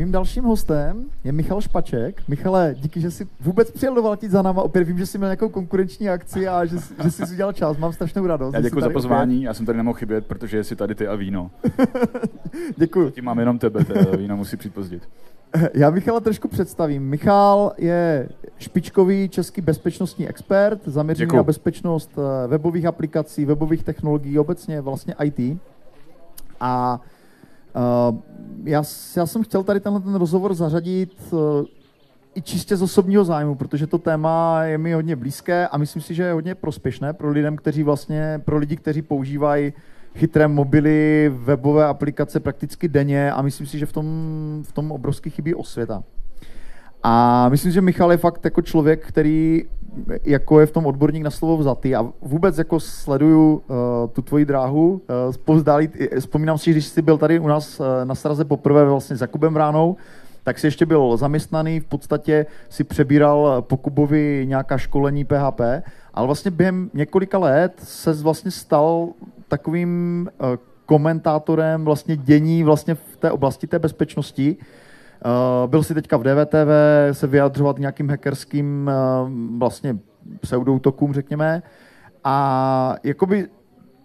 [0.00, 2.22] Mým dalším hostem je Michal Špaček.
[2.28, 4.62] Michale, díky, že jsi vůbec přijel do Valtit za náma.
[4.62, 7.76] Opět vím, že jsi měl nějakou konkurenční akci a že, že jsi udělal čas.
[7.76, 8.54] Mám strašnou radost.
[8.54, 9.46] Já děkuji za pozvání, opět.
[9.46, 11.50] já jsem tady nemohl chybět, protože jsi tady ty a víno.
[12.76, 13.04] děkuji.
[13.04, 15.00] Zatím mám jenom tebe, teda víno musí přijít později.
[15.74, 17.02] Já Michala trošku představím.
[17.02, 21.36] Michal je špičkový český bezpečnostní expert, zaměřený Děkuju.
[21.36, 25.60] na bezpečnost eh, webových aplikací, webových technologií, obecně vlastně IT.
[26.60, 27.00] A
[27.74, 28.18] uh,
[28.64, 28.82] já,
[29.16, 31.40] já jsem chtěl tady tenhle ten rozhovor zařadit uh,
[32.34, 36.14] i čistě z osobního zájmu, protože to téma je mi hodně blízké a myslím si,
[36.14, 39.72] že je hodně prospěšné pro lidem, kteří vlastně, pro lidi, kteří používají
[40.14, 44.06] chytré mobily, webové aplikace prakticky denně a myslím si, že v tom,
[44.66, 46.02] v tom obrovsky chybí osvěta.
[47.02, 49.64] A myslím, že Michal je fakt jako člověk, který
[50.24, 53.76] jako je v tom odborník na slovo vzatý a vůbec jako sleduju uh,
[54.12, 54.90] tu tvoji dráhu.
[54.90, 59.16] Uh, Povzdálí, vzpomínám si, když jsi byl tady u nás uh, na sraze poprvé vlastně
[59.16, 59.96] s Jakubem Ránou,
[60.44, 65.60] tak si ještě byl zaměstnaný, v podstatě si přebíral po Kubovi nějaká školení PHP,
[66.14, 69.08] ale vlastně během několika let se vlastně stal
[69.48, 70.48] takovým uh,
[70.86, 74.56] komentátorem vlastně dění vlastně v té oblasti té bezpečnosti.
[74.56, 74.64] Uh,
[75.66, 76.70] byl si teďka v DVTV
[77.12, 78.90] se vyjadřovat nějakým hackerským
[79.22, 79.98] uh, vlastně
[80.40, 81.62] pseudotokům, řekněme.
[82.24, 83.48] A jakoby,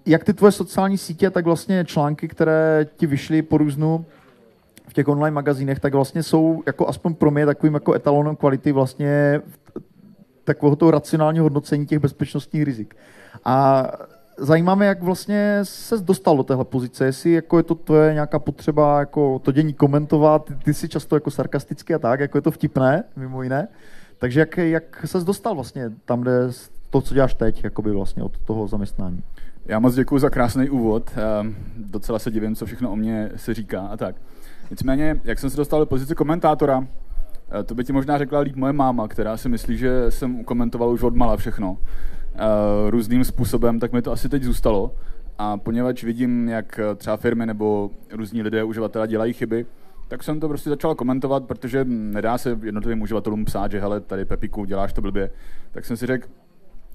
[0.05, 4.05] jak ty tvoje sociální sítě, tak vlastně články, které ti vyšly po různu
[4.87, 8.71] v těch online magazínech, tak vlastně jsou jako aspoň pro mě takovým jako etalonem kvality
[8.71, 9.41] vlastně
[10.43, 12.95] takového toho racionálního hodnocení těch bezpečnostních rizik.
[13.45, 13.87] A
[14.37, 18.39] zajímá mě, jak vlastně se dostal do téhle pozice, jestli jako je to tvoje nějaká
[18.39, 22.41] potřeba jako to dění komentovat, ty, ty jsi často jako sarkastický a tak, jako je
[22.41, 23.67] to vtipné, mimo jiné.
[24.17, 26.49] Takže jak, jak se dostal vlastně tam, kde
[26.89, 29.23] to, co děláš teď, jakoby vlastně od toho zaměstnání?
[29.65, 31.11] Já moc děkuji za krásný úvod.
[31.41, 34.15] Um, docela se divím, co všechno o mě se říká a tak.
[34.71, 36.87] Nicméně, jak jsem se dostal do pozice komentátora,
[37.59, 40.89] eh, to by ti možná řekla líp moje máma, která si myslí, že jsem komentoval
[40.89, 41.77] už od mala všechno.
[42.35, 44.95] Uh, různým způsobem, tak mi to asi teď zůstalo.
[45.37, 49.65] A poněvadž vidím, jak eh, třeba firmy nebo různí lidé, uživatelé dělají chyby,
[50.07, 54.25] tak jsem to prostě začal komentovat, protože nedá se jednotlivým uživatelům psát, že hele, tady
[54.25, 55.31] Pepiku, děláš to blbě.
[55.71, 56.27] Tak jsem si řekl,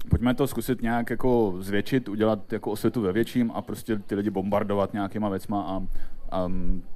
[0.09, 4.29] pojďme to zkusit nějak jako zvětšit, udělat jako osvětu ve větším a prostě ty lidi
[4.29, 5.83] bombardovat nějakýma věcma a,
[6.31, 6.47] a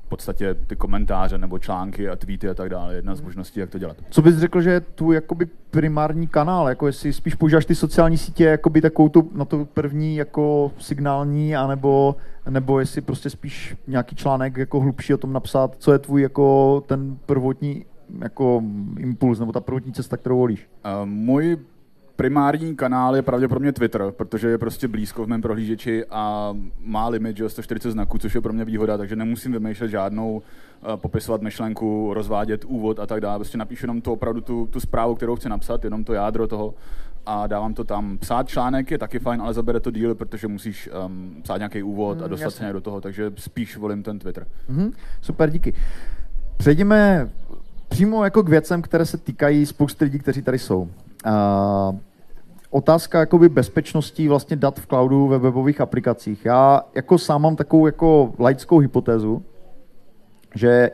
[0.06, 3.70] v podstatě ty komentáře nebo články a tweety a tak dále, jedna z možností, jak
[3.70, 3.98] to dělat.
[4.10, 8.18] Co bys řekl, že je tu jakoby primární kanál, jako jestli spíš používáš ty sociální
[8.18, 12.16] sítě jakoby takovou tu, na to první jako signální, anebo,
[12.50, 16.84] nebo jestli prostě spíš nějaký článek jako hlubší o tom napsat, co je tvůj jako
[16.88, 17.86] ten prvotní
[18.22, 18.62] jako
[18.98, 20.70] impuls, nebo ta prvotní cesta, kterou volíš?
[20.86, 21.58] Uh, můj
[22.16, 26.54] primární kanál je pravděpodobně Twitter, protože je prostě blízko v mém prohlížeči a
[26.84, 30.96] má limit, že 140 znaků, což je pro mě výhoda, takže nemusím vymýšlet žádnou, uh,
[30.96, 33.38] popisovat myšlenku, rozvádět úvod a tak dále.
[33.38, 36.74] Prostě napíšu jenom to opravdu tu, tu zprávu, kterou chci napsat, jenom to jádro toho
[37.26, 38.18] a dávám to tam.
[38.18, 42.18] Psát článek je taky fajn, ale zabere to díl, protože musíš um, psát nějaký úvod
[42.18, 42.68] mm, a dostat jasně.
[42.68, 44.48] se do toho, takže spíš volím ten Twitter.
[44.70, 44.92] Mm-hmm.
[45.22, 45.74] Super, díky.
[46.58, 47.30] Přejdeme
[47.90, 50.82] přímo jako k věcem, které se týkají spousty lidí, kteří tady jsou.
[50.82, 51.98] Uh,
[52.76, 56.46] otázka jakoby bezpečností vlastně dat v cloudu ve webových aplikacích.
[56.46, 59.44] Já jako sám mám takovou jako laickou hypotézu,
[60.56, 60.92] že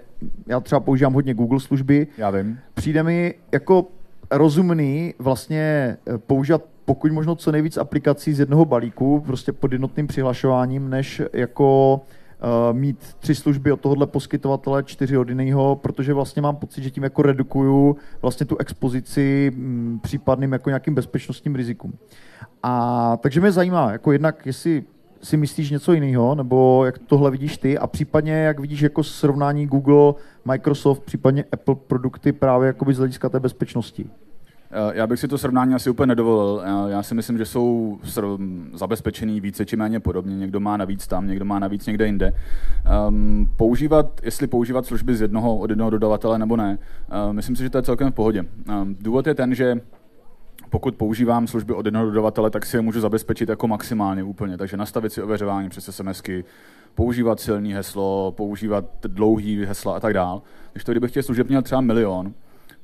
[0.48, 2.08] já třeba používám hodně Google služby.
[2.18, 2.60] Já vím.
[2.74, 3.86] Přijde mi jako
[4.32, 10.08] rozumný vlastně eh, používat pokud možno co nejvíc aplikací z jednoho balíku, prostě pod jednotným
[10.08, 12.21] přihlašováním, než jako uh,
[12.72, 17.04] mít tři služby od tohohle poskytovatele, čtyři od jiného, protože vlastně mám pocit, že tím
[17.04, 21.94] jako redukuju vlastně tu expozici m, mm, případným jako nějakým bezpečnostním rizikům.
[22.64, 24.84] A takže mě zajímá, jako jednak, jestli
[25.24, 29.68] si myslíš něco jiného, nebo jak tohle vidíš ty a případně jak vidíš jako srovnání
[29.68, 30.14] Google,
[30.46, 34.10] Microsoft, případně Apple produkty právě jakoby z hlediska té bezpečnosti?
[34.74, 36.64] Eh, já bych si to srovnání asi úplně nedovolil.
[36.88, 38.00] Já si myslím, že jsou
[38.74, 40.36] zabezpečený více či méně podobně.
[40.36, 42.34] Někdo má navíc tam, někdo má navíc někde jinde.
[43.08, 46.78] Um, používat, jestli používat služby z jednoho, od jednoho dodavatele nebo ne,
[47.28, 48.46] uh, myslím si, že to je celkem v pohodě.
[48.82, 49.82] Um, důvod je ten, že
[50.70, 54.58] pokud používám služby od jednoho dodavatele, tak si je můžu zabezpečit jako maximálně úplně.
[54.58, 56.44] Takže nastavit si ověřování přes SMSky,
[56.96, 60.42] používat silný heslo, používat dlouhý hesla a tak dál.
[60.74, 62.34] Když to kdybych těch služeb měl třeba milion,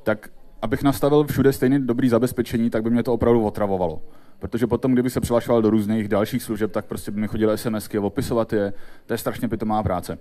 [0.03, 0.29] tak
[0.62, 4.01] abych nastavil všude stejně dobrý zabezpečení, tak by mě to opravdu otravovalo.
[4.39, 8.00] Protože potom, kdyby se přihlašoval do různých dalších služeb, tak prostě by mi chodily SMSky,
[8.00, 8.74] opisovat je,
[9.06, 10.18] to je strašně pitomá práce.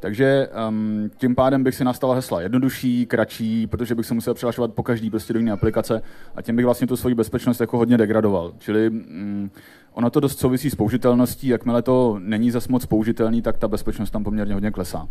[0.00, 4.72] Takže um, tím pádem bych si nastavil hesla jednodušší, kratší, protože bych se musel přihlašovat
[4.72, 6.02] po každý prostě do jiné aplikace
[6.34, 8.52] a tím bych vlastně tu svoji bezpečnost jako hodně degradoval.
[8.58, 9.50] Čili um,
[9.92, 14.10] ono to dost souvisí s použitelností, jakmile to není zas moc použitelný, tak ta bezpečnost
[14.10, 15.08] tam poměrně hodně klesá.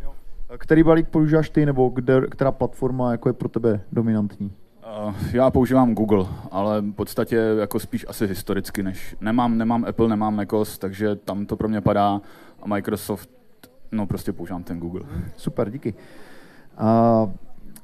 [0.58, 4.52] Který balík používáš ty, nebo kde, která platforma jako je pro tebe dominantní?
[4.90, 10.08] Uh, já používám Google, ale v podstatě jako spíš asi historicky, než nemám, nemám Apple,
[10.08, 12.22] nemám macOS, takže tam to pro mě padá
[12.62, 13.30] a Microsoft,
[13.92, 15.02] no prostě používám ten Google.
[15.38, 15.94] Super, díky.
[16.82, 17.32] Uh,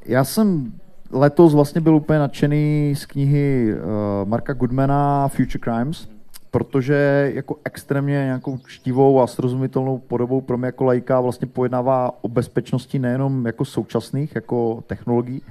[0.06, 0.74] já jsem
[1.12, 6.10] letos vlastně byl úplně nadšený z knihy uh, Marka Goodmana Future Crimes,
[6.52, 12.28] protože jako extrémně nějakou čtivou a srozumitelnou podobou pro mě jako lajka vlastně pojednává o
[12.28, 15.42] bezpečnosti nejenom jako současných jako technologií,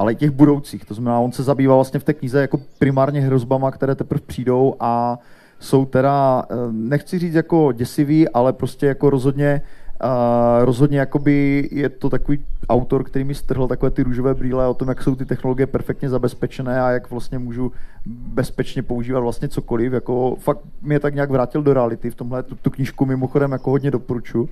[0.00, 0.84] ale i těch budoucích.
[0.84, 4.74] To znamená, on se zabývá vlastně v té knize jako primárně hrozbama, které teprve přijdou
[4.80, 5.18] a
[5.58, 9.62] jsou teda, eh, nechci říct jako děsivý, ale prostě jako rozhodně
[10.04, 14.74] Uh, rozhodně jakoby je to takový autor, který mi strhl takové ty růžové brýle o
[14.74, 17.72] tom, jak jsou ty technologie perfektně zabezpečené a jak vlastně můžu
[18.06, 19.92] bezpečně používat vlastně cokoliv.
[19.92, 22.10] Jako fakt mě tak nějak vrátil do reality.
[22.10, 24.48] V tomhle tu, tu knížku mimochodem jako hodně doporučuji.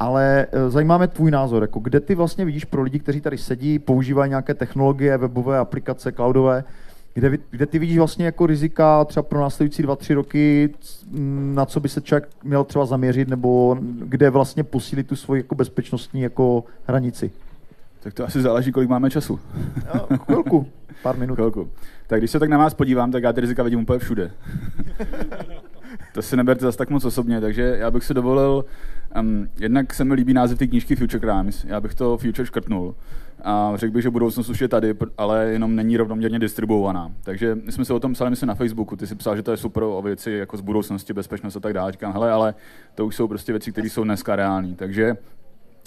[0.00, 3.38] Ale uh, zajímá mě tvůj názor, jako kde ty vlastně vidíš pro lidi, kteří tady
[3.38, 6.64] sedí, používají nějaké technologie, webové aplikace, cloudové,
[7.14, 10.74] kde, kde ty vidíš vlastně jako rizika třeba pro následující dva, tři roky,
[11.54, 15.54] na co by se člověk měl třeba zaměřit, nebo kde vlastně posílit tu svoji jako
[15.54, 17.30] bezpečnostní jako hranici?
[18.02, 19.40] Tak to asi záleží, kolik máme času.
[19.94, 20.66] No, chvilku,
[21.02, 21.34] pár minut.
[21.34, 21.70] Chvilku.
[22.06, 24.30] Tak když se tak na vás podívám, tak já ty rizika vidím úplně všude.
[26.14, 28.64] to si neberte zase tak moc osobně, takže já bych si dovolil,
[29.20, 32.94] um, jednak se mi líbí název té knížky Future Crimes, já bych to Future škrtnul
[33.44, 37.12] a řekl bych, že budoucnost už je tady, ale jenom není rovnoměrně distribuovaná.
[37.22, 39.50] Takže my jsme se o tom psali, myslím, na Facebooku, ty si psal, že to
[39.50, 41.92] je super o věci jako z budoucnosti, bezpečnost a tak dále.
[41.92, 42.54] Říkám, hele, ale
[42.94, 44.74] to už jsou prostě věci, které jsou dneska reální.
[44.74, 45.16] Takže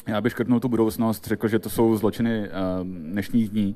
[0.07, 3.75] já bych škrtnul tu budoucnost, řekl, že to jsou zločiny uh, dnešních dní.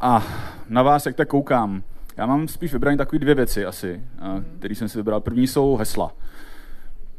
[0.00, 0.26] A
[0.68, 1.82] na vás, jak tak koukám,
[2.16, 4.00] já mám spíš vybrané takové dvě věci asi,
[4.34, 5.20] uh, které jsem si vybral.
[5.20, 6.12] První jsou hesla.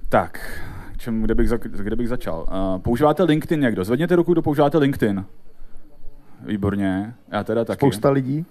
[0.10, 0.62] Tak,
[1.04, 2.42] čem, kde, bych za, kde bych začal?
[2.42, 3.84] Uh, používáte LinkedIn někdo?
[3.84, 5.26] Zvedněte ruku, kdo používáte LinkedIn.
[6.46, 7.78] Výborně, já teda taky.
[7.78, 8.46] Spousta lidí.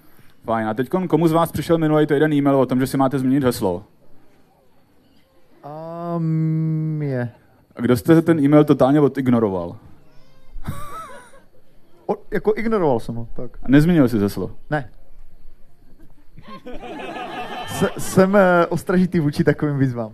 [0.44, 3.18] Fajn, a teď komu z vás přišel minulý týden e-mail o tom, že si máte
[3.18, 3.84] změnit heslo?
[6.16, 7.30] Um, je.
[7.76, 9.76] A kdo jste ten e-mail totálně odignoroval?
[12.06, 13.50] o, jako ignoroval jsem ho, tak.
[13.62, 14.50] A nezměnil jsi heslo?
[14.70, 14.90] Ne.
[17.66, 20.12] S, jsem uh, ostražitý vůči takovým výzvám.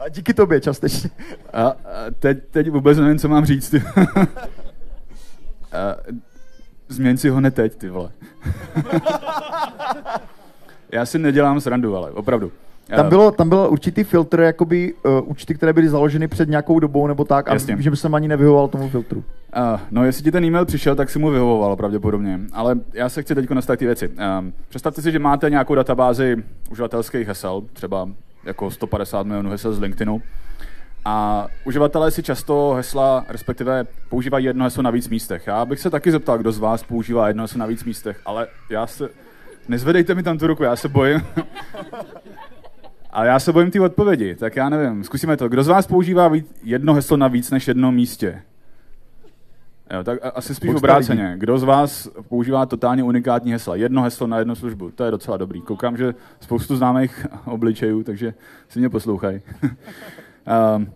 [0.00, 1.10] A díky tobě částečně.
[1.52, 1.74] A, a
[2.18, 3.74] teď, teď vůbec nevím, co mám říct.
[5.72, 5.96] a,
[6.88, 8.10] Změň si ho hned teď, ty vole.
[10.92, 12.52] Já si nedělám srandu, ale opravdu.
[12.96, 17.06] Tam bylo, tam byl určitý filtr, jakoby uh, účty, které byly založeny před nějakou dobou
[17.06, 17.76] nebo tak a Jasně.
[17.78, 19.24] že jsem ani nevyhovoval tomu filtru.
[19.56, 22.40] Uh, no, jestli ti ten e-mail přišel, tak si mu vyhovoval pravděpodobně.
[22.52, 24.08] Ale já se chci teď nastavit ty věci.
[24.08, 24.14] Uh,
[24.68, 26.36] představte si, že máte nějakou databázi
[26.70, 28.08] uživatelských hesel, třeba
[28.44, 30.22] jako 150 milionů hesel z LinkedInu
[31.04, 35.46] a uživatelé si často hesla, respektive používají jedno heslo na víc místech.
[35.46, 38.48] Já bych se taky zeptal, kdo z vás používá jedno heslo na víc místech, ale
[38.70, 39.08] já se...
[39.68, 41.20] Nezvedejte mi tam tu ruku, já se bojím.
[43.10, 45.04] ale já se bojím ty odpovědi, tak já nevím.
[45.04, 45.48] Zkusíme to.
[45.48, 46.30] Kdo z vás používá
[46.62, 48.42] jedno heslo na víc než jedno místě?
[49.92, 51.26] Jo, tak asi spíš Spousta obráceně.
[51.26, 51.40] Lidí.
[51.40, 53.76] Kdo z vás používá totálně unikátní hesla?
[53.76, 54.90] Jedno heslo na jednu službu.
[54.90, 55.60] To je docela dobrý.
[55.60, 58.34] Koukám, že spoustu známých obličejů, takže
[58.68, 59.40] si mě poslouchají.
[60.46, 60.92] Ehm,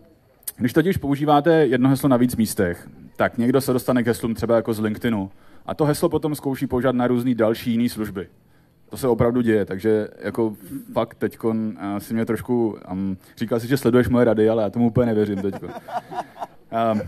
[0.57, 4.55] když totiž používáte jedno heslo na víc místech, tak někdo se dostane k heslům třeba
[4.55, 5.31] jako z LinkedInu
[5.65, 8.27] a to heslo potom zkouší používat na různé další jiné služby.
[8.89, 10.55] To se opravdu děje, takže jako
[10.93, 11.53] fakt teď uh,
[11.97, 15.41] si mě trošku, um, říkal si, že sleduješ moje rady, ale já tomu úplně nevěřím
[15.41, 15.63] teď.
[15.63, 15.69] Um,
[16.71, 17.01] ehm,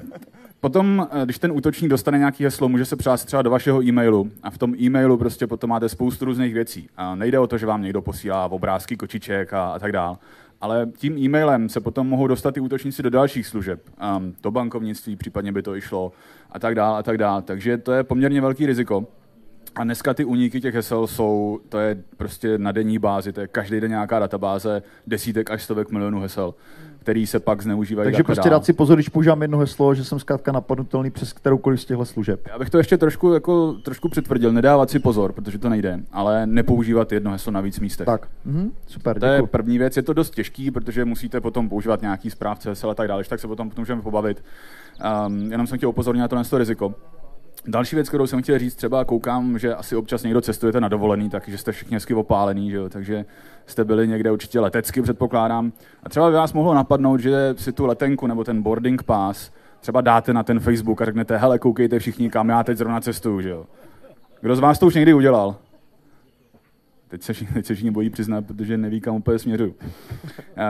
[0.69, 4.31] potom, eh, když ten útočník dostane nějaký heslo, může se přihlásit třeba do vašeho e-mailu
[4.43, 6.89] a v tom e-mailu prostě potom máte spoustu různých věcí.
[6.97, 10.17] A nejde o to, že vám někdo posílá obrázky kočiček a, a tak dále
[10.61, 13.81] ale tím e-mailem se potom mohou dostat i útočníci do dalších služeb,
[14.17, 16.11] um, do bankovnictví, případně by to i šlo
[16.51, 17.41] a tak dále a tak dále.
[17.41, 19.05] Takže to je poměrně velký riziko.
[19.75, 23.47] A dneska ty uniky těch hesel jsou, to je prostě na denní bázi, to je
[23.47, 26.53] každý den nějaká databáze desítek až stovek milionů hesel
[27.07, 28.05] který se pak zneužívají.
[28.05, 31.81] Takže prostě dát si pozor, když používám jedno heslo, že jsem zkrátka napadnutelný přes kteroukoliv
[31.81, 32.47] z těchto služeb.
[32.47, 36.47] Já bych to ještě trošku, jako, trošku přitvrdil, nedávat si pozor, protože to nejde, ale
[36.47, 38.05] nepoužívat jedno heslo na víc místech.
[38.05, 39.19] Tak, mhm, super.
[39.19, 42.89] To je první věc, je to dost těžký, protože musíte potom používat nějaký správce hesel
[42.89, 44.43] a tak dále, tak se potom můžeme pobavit.
[45.27, 46.95] Um, jenom jsem chtěl upozornit na to, na to riziko.
[47.67, 51.29] Další věc, kterou jsem chtěl říct, třeba koukám, že asi občas někdo cestujete na dovolený,
[51.29, 52.89] takže jste všichni hezky opálený, že jo?
[52.89, 53.25] takže
[53.65, 55.71] jste byli někde určitě letecky, předpokládám.
[56.03, 60.01] A třeba by vás mohlo napadnout, že si tu letenku nebo ten boarding pass třeba
[60.01, 63.49] dáte na ten Facebook a řeknete, hele, koukejte všichni, kam já teď zrovna cestuju, že
[63.49, 63.65] jo.
[64.41, 65.55] Kdo z vás to už někdy udělal?
[67.07, 69.75] Teď se, teď se všichni bojí přiznat, protože neví, kam úplně směřuju.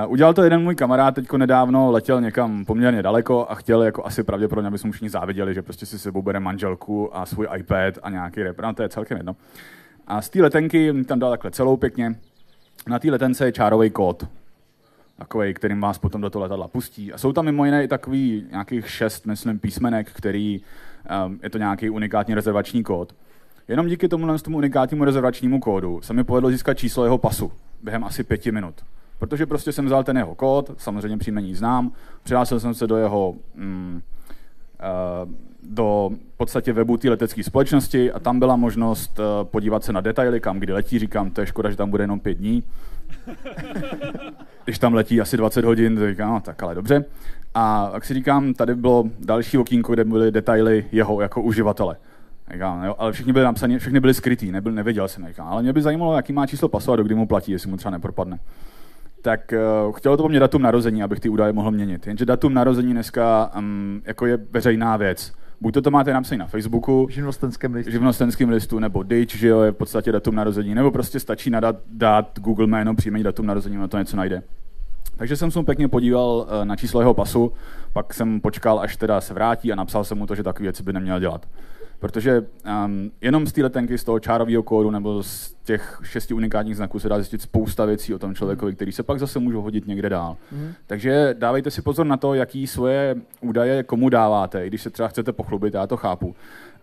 [0.06, 4.06] Uh, udělal to jeden můj kamarád, teďko nedávno letěl někam poměrně daleko a chtěl jako
[4.06, 7.98] asi pravděpodobně, aby jsme všichni záviděli, že prostě si sebou bere manželku a svůj iPad
[8.04, 8.60] a nějaký rap.
[8.60, 9.36] No, to je celkem jedno.
[10.08, 12.16] A z té letenky tam dal takhle celou pěkně.
[12.88, 14.28] Na té letence je čárový kód,
[15.18, 17.14] takový, kterým vás potom do toho letadla pustí.
[17.14, 20.62] A jsou tam mimo jiné i takový nějakých šest, myslím, písmenek, který
[21.26, 23.16] um, je to nějaký unikátní rezervační kód.
[23.68, 27.52] Jenom díky tomu, tomu unikátnímu rezervačnímu kódu se mi povedlo získat číslo jeho pasu
[27.84, 28.76] během asi pěti minut.
[29.20, 31.92] Protože prostě jsem vzal ten jeho kód, samozřejmě příjmení znám,
[32.24, 34.02] přihlásil jsem se do jeho mm,
[35.24, 35.32] uh,
[35.70, 40.40] do podstatě webu té letecké společnosti a tam byla možnost uh, podívat se na detaily,
[40.40, 41.00] kam kdy letí.
[41.00, 42.64] Říkám, to je škoda, že tam bude jenom pět dní.
[44.66, 47.06] Když tam letí asi 20 hodin, tak říkám, no, tak ale dobře.
[47.54, 51.98] A jak si říkám, tady bylo další okýnko, kde byly detaily jeho jako uživatele.
[52.54, 55.28] Říkám, jo, ale všichni byli napsaní, všechny byli skrytý, nebyl, nevěděl jsem.
[55.28, 57.70] Říkám, ale mě by zajímalo, jaký má číslo pasu a do kdy mu platí, jestli
[57.70, 58.40] mu třeba nepropadne.
[59.22, 59.54] Tak
[59.88, 62.08] uh, chtělo to po mně datum narození, abych ty údaje mohl měnit.
[62.08, 65.34] Jenže datum narození dneska um, jako je veřejná věc.
[65.62, 67.92] Buď to, to máte napsané na Facebooku, živnostenském listu.
[67.92, 71.76] živnostenském listu, nebo Ditch, že jo, je v podstatě datum narození, nebo prostě stačí nadat,
[71.92, 74.44] dát Google jméno, příjmení datum narození, na to něco najde.
[75.18, 77.54] Takže jsem se mu pěkně podíval eh, na číslo jeho pasu,
[77.94, 80.84] pak jsem počkal, až teda se vrátí a napsal jsem mu to, že takové věci
[80.84, 81.46] by neměl dělat.
[82.00, 82.42] Protože
[82.86, 87.00] um, jenom z té letenky, z toho čárového kódu nebo z těch šesti unikátních znaků
[87.00, 90.10] se dá zjistit spousta věcí o tom člověkovi, který se pak zase můžou hodit někde
[90.10, 90.38] dál.
[90.52, 90.74] Mm.
[90.88, 95.10] Takže dávejte si pozor na to, jaký svoje údaje komu dáváte, i když se třeba
[95.10, 96.36] chcete pochlubit, já to chápu.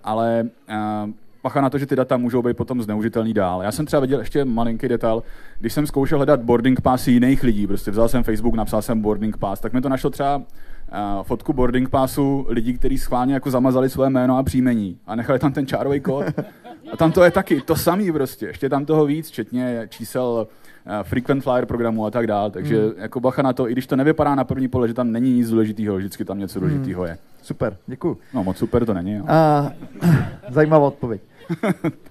[0.05, 1.11] Ale uh,
[1.43, 3.63] pacha na to, že ty data můžou být potom zneužitelný dál.
[3.63, 5.23] Já jsem třeba viděl ještě malinký detail,
[5.61, 9.37] když jsem zkoušel hledat boarding passy jiných lidí, prostě vzal jsem Facebook, napsal jsem boarding
[9.37, 10.43] pass, tak mi to našlo třeba
[11.23, 15.53] fotku boarding passu lidí, kteří schválně jako zamazali své jméno a příjmení a nechali tam
[15.53, 16.25] ten čárový kód.
[16.93, 20.47] A tam to je taky to samý prostě, ještě tam toho víc, včetně čísel
[20.87, 22.51] uh, frequent flyer programu a tak dále.
[22.51, 22.93] Takže hmm.
[22.97, 25.51] jako bacha na to, i když to nevypadá na první pole, že tam není nic
[25.51, 27.11] důležitého, vždycky tam něco důležitého hmm.
[27.11, 27.19] je.
[27.43, 28.19] Super, děkuji.
[28.35, 29.13] No moc super to není.
[29.13, 29.23] Jo.
[30.03, 30.11] Uh,
[30.51, 31.23] zajímavá odpověď.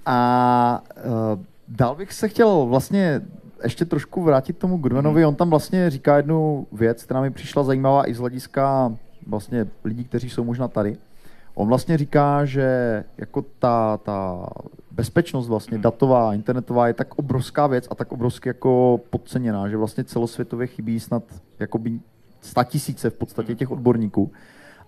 [0.06, 3.22] A uh, dál bych se chtěl vlastně
[3.64, 5.22] ještě trošku vrátit tomu Goodmanovi.
[5.22, 5.30] Hmm.
[5.30, 8.94] On tam vlastně říká jednu věc, která mi přišla zajímavá i z hlediska
[9.28, 10.98] vlastně lidí, kteří jsou možná tady.
[11.56, 14.46] On vlastně říká, že jako ta, ta
[14.92, 20.04] bezpečnost vlastně datová, internetová je tak obrovská věc a tak obrovsky jako podceněná, že vlastně
[20.04, 21.24] celosvětově chybí snad
[21.60, 22.00] jakoby
[22.68, 24.32] tisíce v podstatě těch odborníků.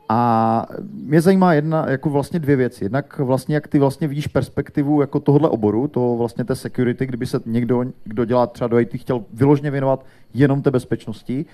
[0.10, 2.86] A mě zajímá jedna, jako vlastně dvě věci.
[2.86, 7.26] Jednak vlastně, jak ty vlastně vidíš perspektivu jako tohohle oboru, to vlastně té security, kdyby
[7.26, 11.46] se někdo, kdo dělá třeba do IT, chtěl vyložně věnovat jenom té bezpečnosti.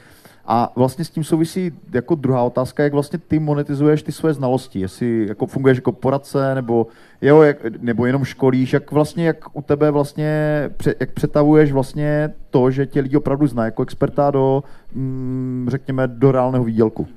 [0.45, 4.79] A vlastně s tím souvisí jako druhá otázka, jak vlastně ty monetizuješ ty své znalosti,
[4.79, 6.87] jestli jako funguješ jako poradce, nebo,
[7.21, 12.71] jo, jak, nebo jenom školíš, jak vlastně, jak u tebe vlastně, jak přetavuješ vlastně to,
[12.71, 17.07] že tě lidi opravdu znají jako experta do, mm, řekněme, do reálného výdělku.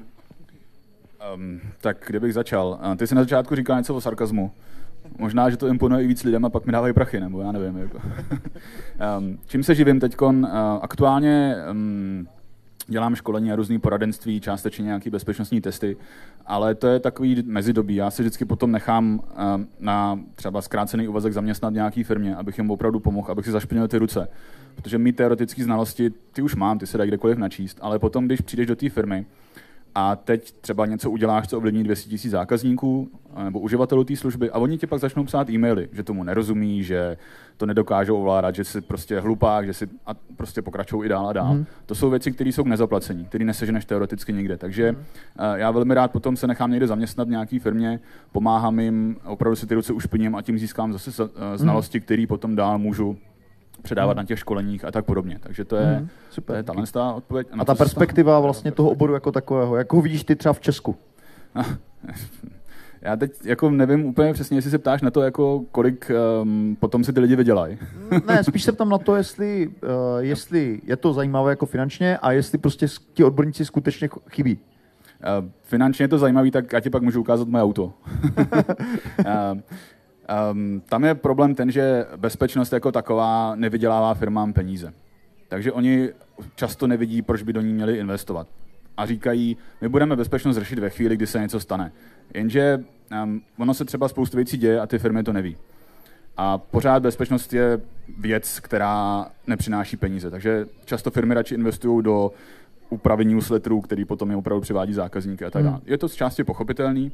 [1.33, 2.78] Um, tak kde bych začal?
[2.97, 4.50] Ty jsi na začátku říkal něco o sarkazmu.
[5.19, 7.76] Možná, že to imponuje i víc lidem a pak mi dávají prachy, nebo já nevím.
[7.78, 7.99] Jako.
[9.19, 10.21] um, čím se živím teď?
[10.21, 10.47] Uh,
[10.83, 12.28] aktuálně um,
[12.87, 15.97] dělám školení a různý poradenství, částečně nějaké bezpečnostní testy,
[16.47, 17.95] ale to je takový mezidobí.
[17.95, 19.21] Já si vždycky potom nechám
[19.81, 23.99] na třeba zkrácený úvazek zaměstnat nějaký firmě, abych jim opravdu pomohl, abych si zašpinil ty
[23.99, 24.28] ruce.
[24.75, 28.40] Protože mít teoretické znalosti, ty už mám, ty se dají kdekoliv načíst, ale potom, když
[28.40, 29.26] přijdeš do té firmy,
[29.95, 33.09] a teď třeba něco uděláš, co ovlivní 200 000 zákazníků
[33.45, 37.17] nebo uživatelů té služby a oni ti pak začnou psát e-maily, že tomu nerozumí, že
[37.57, 41.33] to nedokážou ovládat, že si prostě hlupák, že si a prostě pokračují i dál a
[41.33, 41.55] dál.
[41.55, 41.67] Mm.
[41.87, 44.57] To jsou věci, které jsou k nezaplacení, které neseženeš teoreticky nikde.
[44.57, 44.99] Takže mm.
[45.55, 48.01] já velmi rád potom se nechám někde zaměstnat v nějaké firmě,
[48.33, 51.31] pomáhám jim, opravdu si ty ruce ušpiním a tím získám zase mhm.
[51.57, 52.03] znalosti, mm.
[52.03, 53.17] které potom dál můžu
[53.85, 54.17] předávat hmm.
[54.17, 55.38] na těch školeních a tak podobně.
[55.41, 56.09] Takže to je, hmm.
[56.31, 56.64] Super.
[56.64, 57.47] To je ta odpověď.
[57.53, 60.61] A, a ta perspektiva vlastně toho oboru jako takového, jak ho vidíš ty třeba v
[60.61, 60.97] Česku?
[63.03, 66.11] Já teď jako nevím úplně přesně, jestli se ptáš na to, jako kolik
[66.43, 67.79] um, potom si ty lidi vydělají.
[68.26, 69.73] ne, spíš se ptám na to, jestli, uh,
[70.19, 74.59] jestli je to zajímavé jako finančně a jestli prostě ti odborníci skutečně chybí.
[74.59, 77.85] Uh, finančně je to zajímavé, tak já ti pak můžu ukázat moje auto.
[77.85, 77.93] uh,
[80.52, 84.93] Um, tam je problém ten, že bezpečnost jako taková nevydělává firmám peníze.
[85.49, 86.09] Takže oni
[86.54, 88.49] často nevidí, proč by do ní měli investovat.
[88.97, 91.93] A říkají, my budeme bezpečnost řešit ve chvíli, kdy se něco stane.
[92.35, 92.85] Jenže
[93.23, 95.57] um, ono se třeba spoustu věcí děje a ty firmy to neví.
[96.37, 97.81] A pořád bezpečnost je
[98.19, 100.31] věc, která nepřináší peníze.
[100.31, 102.31] Takže často firmy radši investují do
[102.91, 105.76] upravení newsletterů, který potom je opravdu přivádí zákazníky a tak dále.
[105.76, 105.85] Hmm.
[105.87, 107.12] Je to z části pochopitelný,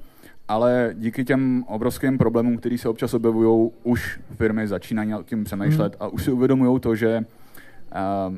[0.48, 6.06] ale díky těm obrovským problémům, které se občas objevují, už firmy začínají tím přemýšlet hmm.
[6.06, 7.24] a už si uvědomují to, že
[8.28, 8.36] uh,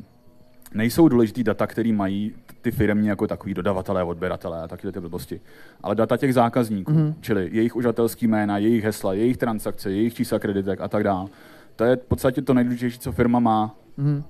[0.75, 5.41] nejsou důležitý data, které mají ty firmy jako takový dodavatelé, odběratelé a takové ty blbosti,
[5.83, 7.15] ale data těch zákazníků, mm.
[7.21, 11.29] čili jejich uživatelský jména, jejich hesla, jejich transakce, jejich čísla kreditek a tak dále.
[11.77, 13.75] To je v podstatě to nejdůležitější, co firma má.
[13.97, 14.23] Mm.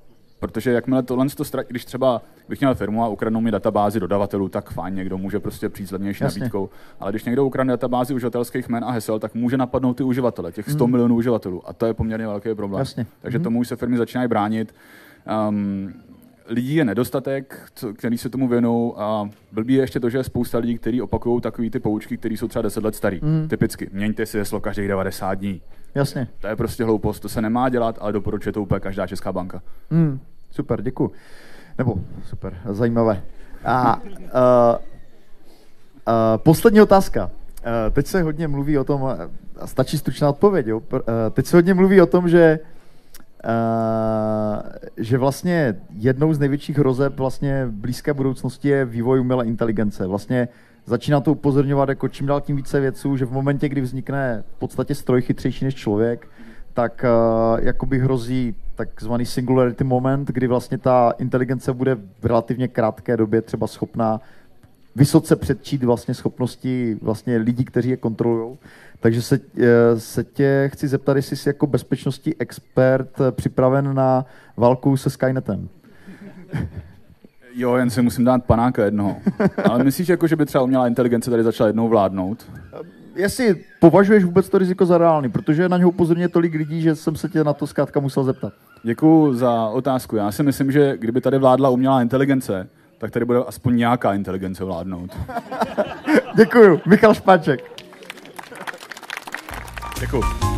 [0.42, 4.48] Protože jakmile tohle to ztratí, když třeba bych měl firmu a ukradnou mi databázi dodavatelů,
[4.48, 6.40] tak fajn, někdo může prostě přijít s levnější Jasně.
[6.40, 6.70] nabídkou.
[7.00, 10.70] Ale když někdo ukradne databázi uživatelských jmen a hesel, tak může napadnout ty uživatele, těch
[10.70, 10.90] 100 mm.
[10.90, 11.68] milionů uživatelů.
[11.68, 12.78] A to je poměrně velký problém.
[12.78, 13.06] Jasně.
[13.20, 13.44] Takže mm.
[13.44, 14.74] tomu už se firmy začínají bránit.
[15.48, 15.92] Um,
[16.46, 20.58] lidí je nedostatek, který se tomu věnují a blbý je ještě to, že je spousta
[20.58, 23.20] lidí, kteří opakují takové ty poučky, které jsou třeba 10 let starý.
[23.22, 23.48] Mm.
[23.48, 25.60] Typicky, měňte si heslo každých 90 dní.
[25.94, 26.28] Jasně.
[26.40, 29.62] To je prostě hloupost, to se nemá dělat, ale doporučuje to úplně každá česká banka.
[29.90, 30.20] Mm.
[30.50, 31.10] Super, děkuji.
[31.78, 31.94] Nebo
[32.24, 33.22] super, zajímavé.
[33.64, 34.08] A uh,
[36.08, 37.24] uh, poslední otázka.
[37.24, 37.30] Uh,
[37.92, 39.04] teď se hodně mluví o tom,
[39.60, 40.78] a stačí stručná odpověď, jo?
[40.92, 42.58] Uh, teď se hodně mluví o tom, že
[43.44, 44.60] Uh,
[45.02, 50.06] že vlastně jednou z největších hrozeb vlastně blízké budoucnosti je vývoj umělé inteligence.
[50.06, 50.48] Vlastně
[50.86, 54.58] začíná to upozorňovat jako čím dál tím více věců, že v momentě, kdy vznikne v
[54.58, 56.28] podstatě stroj chytřejší než člověk,
[56.74, 63.16] tak uh, jakoby hrozí takzvaný singularity moment, kdy vlastně ta inteligence bude v relativně krátké
[63.16, 64.20] době třeba schopná
[64.96, 68.58] vysoce předčít vlastně schopnosti vlastně lidí, kteří je kontrolují.
[69.00, 74.26] Takže se, eh, se tě chci zeptat, jestli jsi jako bezpečnostní expert eh, připraven na
[74.56, 75.68] válku se Skynetem.
[77.54, 79.16] Jo, jen si musím dát panáka jednoho.
[79.64, 82.46] Ale myslíš, jako, že by třeba umělá inteligence tady začala jednou vládnout?
[83.14, 87.16] Jestli považuješ vůbec to riziko za reálný, protože na něho upozorně tolik lidí, že jsem
[87.16, 88.52] se tě na to zkrátka musel zeptat.
[88.82, 90.16] Děkuji za otázku.
[90.16, 92.68] Já si myslím, že kdyby tady vládla umělá inteligence,
[93.02, 95.16] tak tady bude aspoň nějaká inteligence vládnout.
[96.36, 96.80] Děkuji.
[96.86, 97.60] Michal Špaček.
[100.00, 100.51] Děkuji.